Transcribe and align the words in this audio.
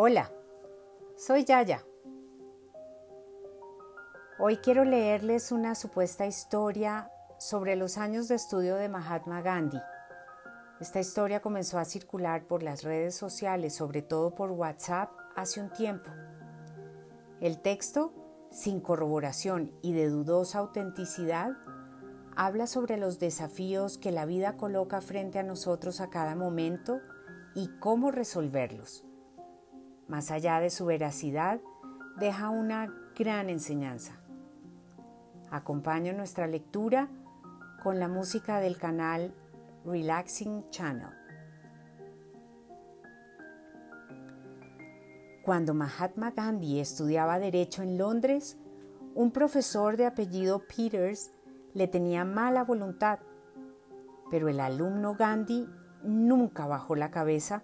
Hola, 0.00 0.30
soy 1.16 1.44
Yaya. 1.44 1.84
Hoy 4.38 4.58
quiero 4.58 4.84
leerles 4.84 5.50
una 5.50 5.74
supuesta 5.74 6.24
historia 6.24 7.10
sobre 7.40 7.74
los 7.74 7.98
años 7.98 8.28
de 8.28 8.36
estudio 8.36 8.76
de 8.76 8.88
Mahatma 8.88 9.42
Gandhi. 9.42 9.80
Esta 10.78 11.00
historia 11.00 11.42
comenzó 11.42 11.80
a 11.80 11.84
circular 11.84 12.46
por 12.46 12.62
las 12.62 12.84
redes 12.84 13.16
sociales, 13.16 13.74
sobre 13.74 14.02
todo 14.02 14.36
por 14.36 14.52
WhatsApp, 14.52 15.10
hace 15.34 15.60
un 15.60 15.72
tiempo. 15.72 16.12
El 17.40 17.60
texto, 17.60 18.12
sin 18.52 18.80
corroboración 18.80 19.72
y 19.82 19.94
de 19.94 20.10
dudosa 20.10 20.60
autenticidad, 20.60 21.56
habla 22.36 22.68
sobre 22.68 22.98
los 22.98 23.18
desafíos 23.18 23.98
que 23.98 24.12
la 24.12 24.26
vida 24.26 24.56
coloca 24.56 25.00
frente 25.00 25.40
a 25.40 25.42
nosotros 25.42 26.00
a 26.00 26.08
cada 26.08 26.36
momento 26.36 27.00
y 27.56 27.66
cómo 27.80 28.12
resolverlos 28.12 29.07
más 30.08 30.30
allá 30.30 30.58
de 30.60 30.70
su 30.70 30.86
veracidad, 30.86 31.60
deja 32.18 32.48
una 32.48 32.92
gran 33.16 33.50
enseñanza. 33.50 34.18
Acompaño 35.50 36.12
nuestra 36.12 36.46
lectura 36.46 37.08
con 37.82 38.00
la 38.00 38.08
música 38.08 38.60
del 38.60 38.76
canal 38.76 39.34
Relaxing 39.84 40.68
Channel. 40.70 41.10
Cuando 45.44 45.72
Mahatma 45.72 46.32
Gandhi 46.32 46.80
estudiaba 46.80 47.38
derecho 47.38 47.82
en 47.82 47.96
Londres, 47.96 48.58
un 49.14 49.30
profesor 49.30 49.96
de 49.96 50.06
apellido 50.06 50.66
Peters 50.66 51.32
le 51.72 51.88
tenía 51.88 52.24
mala 52.24 52.64
voluntad, 52.64 53.20
pero 54.30 54.48
el 54.48 54.60
alumno 54.60 55.14
Gandhi 55.14 55.66
nunca 56.02 56.66
bajó 56.66 56.96
la 56.96 57.10
cabeza 57.10 57.62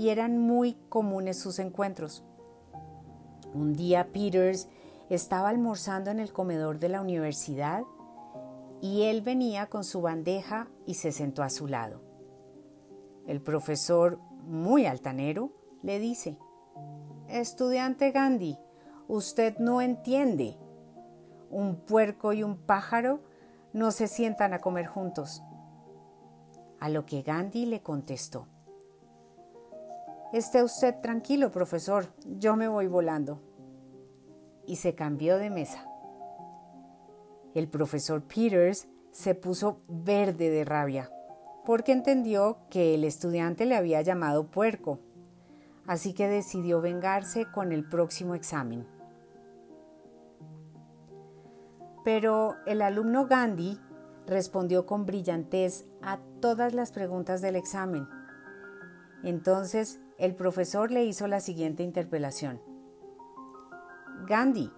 y 0.00 0.08
eran 0.08 0.38
muy 0.38 0.78
comunes 0.88 1.38
sus 1.38 1.58
encuentros. 1.58 2.24
Un 3.52 3.74
día 3.74 4.06
Peters 4.06 4.66
estaba 5.10 5.50
almorzando 5.50 6.10
en 6.10 6.20
el 6.20 6.32
comedor 6.32 6.78
de 6.78 6.88
la 6.88 7.02
universidad 7.02 7.82
y 8.80 9.02
él 9.02 9.20
venía 9.20 9.66
con 9.66 9.84
su 9.84 10.00
bandeja 10.00 10.68
y 10.86 10.94
se 10.94 11.12
sentó 11.12 11.42
a 11.42 11.50
su 11.50 11.66
lado. 11.66 12.00
El 13.26 13.42
profesor, 13.42 14.18
muy 14.46 14.86
altanero, 14.86 15.52
le 15.82 15.98
dice, 15.98 16.38
Estudiante 17.28 18.10
Gandhi, 18.10 18.56
usted 19.06 19.58
no 19.58 19.82
entiende. 19.82 20.56
Un 21.50 21.76
puerco 21.76 22.32
y 22.32 22.42
un 22.42 22.56
pájaro 22.56 23.20
no 23.74 23.90
se 23.90 24.08
sientan 24.08 24.54
a 24.54 24.60
comer 24.60 24.86
juntos. 24.86 25.42
A 26.80 26.88
lo 26.88 27.04
que 27.04 27.20
Gandhi 27.20 27.66
le 27.66 27.82
contestó, 27.82 28.46
Esté 30.32 30.62
usted 30.62 30.94
tranquilo, 31.00 31.50
profesor, 31.50 32.06
yo 32.24 32.54
me 32.54 32.68
voy 32.68 32.86
volando. 32.86 33.40
Y 34.64 34.76
se 34.76 34.94
cambió 34.94 35.38
de 35.38 35.50
mesa. 35.50 35.84
El 37.52 37.68
profesor 37.68 38.22
Peters 38.22 38.86
se 39.10 39.34
puso 39.34 39.80
verde 39.88 40.50
de 40.50 40.64
rabia, 40.64 41.10
porque 41.66 41.90
entendió 41.90 42.58
que 42.70 42.94
el 42.94 43.02
estudiante 43.02 43.66
le 43.66 43.74
había 43.74 44.02
llamado 44.02 44.52
puerco, 44.52 45.00
así 45.84 46.12
que 46.14 46.28
decidió 46.28 46.80
vengarse 46.80 47.46
con 47.50 47.72
el 47.72 47.88
próximo 47.88 48.36
examen. 48.36 48.86
Pero 52.04 52.54
el 52.66 52.82
alumno 52.82 53.26
Gandhi 53.26 53.80
respondió 54.28 54.86
con 54.86 55.06
brillantez 55.06 55.86
a 56.02 56.20
todas 56.40 56.72
las 56.72 56.92
preguntas 56.92 57.42
del 57.42 57.56
examen. 57.56 58.06
Entonces 59.24 59.98
el 60.20 60.34
profesor 60.34 60.90
le 60.90 61.04
hizo 61.04 61.26
la 61.26 61.40
siguiente 61.40 61.82
interpelación. 61.82 62.60
Gandhi, 64.26 64.70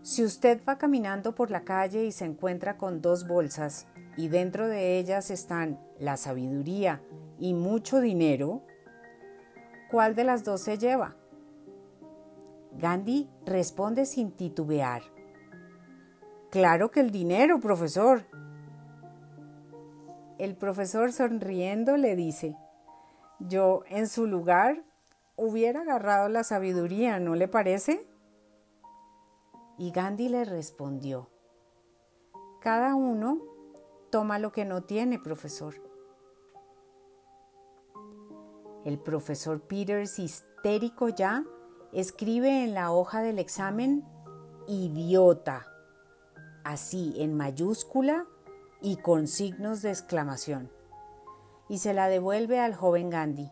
si 0.00 0.24
usted 0.24 0.62
va 0.66 0.78
caminando 0.78 1.34
por 1.34 1.50
la 1.50 1.64
calle 1.64 2.06
y 2.06 2.12
se 2.12 2.24
encuentra 2.24 2.78
con 2.78 3.02
dos 3.02 3.28
bolsas 3.28 3.86
y 4.16 4.28
dentro 4.28 4.66
de 4.66 4.98
ellas 4.98 5.30
están 5.30 5.78
la 5.98 6.16
sabiduría 6.16 7.02
y 7.38 7.52
mucho 7.52 8.00
dinero, 8.00 8.62
¿cuál 9.90 10.14
de 10.14 10.24
las 10.24 10.44
dos 10.44 10.62
se 10.62 10.78
lleva? 10.78 11.14
Gandhi 12.72 13.28
responde 13.44 14.06
sin 14.06 14.32
titubear. 14.32 15.02
Claro 16.50 16.90
que 16.90 17.00
el 17.00 17.10
dinero, 17.10 17.60
profesor. 17.60 18.24
El 20.38 20.56
profesor 20.56 21.12
sonriendo 21.12 21.98
le 21.98 22.16
dice, 22.16 22.56
yo 23.40 23.82
en 23.88 24.08
su 24.08 24.26
lugar 24.26 24.82
hubiera 25.36 25.82
agarrado 25.82 26.28
la 26.28 26.42
sabiduría, 26.44 27.20
¿no 27.20 27.34
le 27.34 27.48
parece? 27.48 28.06
Y 29.78 29.92
Gandhi 29.92 30.28
le 30.28 30.44
respondió, 30.44 31.30
cada 32.60 32.96
uno 32.96 33.40
toma 34.10 34.38
lo 34.38 34.50
que 34.50 34.64
no 34.64 34.82
tiene, 34.82 35.20
profesor. 35.20 35.74
El 38.84 38.98
profesor 38.98 39.60
Peters, 39.60 40.18
histérico 40.18 41.08
ya, 41.08 41.44
escribe 41.92 42.64
en 42.64 42.74
la 42.74 42.90
hoja 42.90 43.22
del 43.22 43.38
examen 43.38 44.04
idiota, 44.66 45.66
así 46.64 47.14
en 47.18 47.36
mayúscula 47.36 48.26
y 48.82 48.96
con 48.96 49.28
signos 49.28 49.82
de 49.82 49.90
exclamación 49.90 50.77
y 51.68 51.78
se 51.78 51.92
la 51.92 52.08
devuelve 52.08 52.60
al 52.60 52.74
joven 52.74 53.10
Gandhi. 53.10 53.50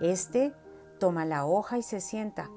Este 0.00 0.54
toma 0.98 1.24
la 1.24 1.46
hoja 1.46 1.78
y 1.78 1.82
se 1.82 2.00
sienta. 2.00 2.50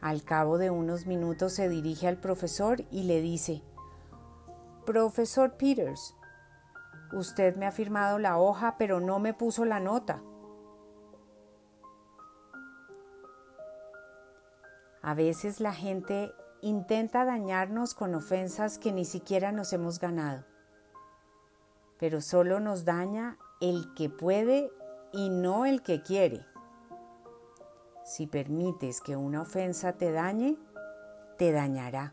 Al 0.00 0.24
cabo 0.24 0.58
de 0.58 0.70
unos 0.70 1.06
minutos 1.06 1.52
se 1.54 1.68
dirige 1.68 2.08
al 2.08 2.18
profesor 2.18 2.84
y 2.90 3.04
le 3.04 3.20
dice, 3.20 3.62
Profesor 4.84 5.56
Peters, 5.56 6.14
usted 7.12 7.56
me 7.56 7.66
ha 7.66 7.72
firmado 7.72 8.18
la 8.18 8.38
hoja 8.38 8.74
pero 8.78 9.00
no 9.00 9.18
me 9.18 9.34
puso 9.34 9.64
la 9.64 9.80
nota. 9.80 10.22
A 15.02 15.14
veces 15.14 15.60
la 15.60 15.72
gente 15.72 16.32
intenta 16.60 17.24
dañarnos 17.24 17.94
con 17.94 18.14
ofensas 18.14 18.78
que 18.78 18.92
ni 18.92 19.04
siquiera 19.04 19.50
nos 19.50 19.72
hemos 19.72 19.98
ganado 19.98 20.51
pero 22.02 22.20
solo 22.20 22.58
nos 22.58 22.84
daña 22.84 23.38
el 23.60 23.94
que 23.94 24.10
puede 24.10 24.72
y 25.12 25.30
no 25.30 25.66
el 25.66 25.82
que 25.82 26.02
quiere. 26.02 26.44
Si 28.04 28.26
permites 28.26 29.00
que 29.00 29.14
una 29.14 29.42
ofensa 29.42 29.92
te 29.92 30.10
dañe, 30.10 30.56
te 31.38 31.52
dañará. 31.52 32.12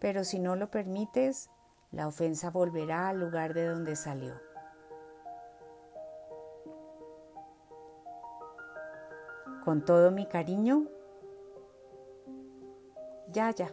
Pero 0.00 0.24
si 0.24 0.40
no 0.40 0.56
lo 0.56 0.68
permites, 0.68 1.48
la 1.92 2.08
ofensa 2.08 2.50
volverá 2.50 3.08
al 3.08 3.20
lugar 3.20 3.54
de 3.54 3.68
donde 3.68 3.94
salió. 3.94 4.34
Con 9.64 9.84
todo 9.84 10.10
mi 10.10 10.26
cariño, 10.26 10.88
ya, 13.28 13.52
ya. 13.52 13.72